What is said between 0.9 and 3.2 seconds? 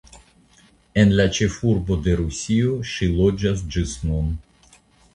En la ĉefurbo de Rusio ŝi